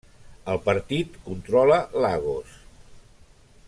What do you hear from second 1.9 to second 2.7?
Lagos.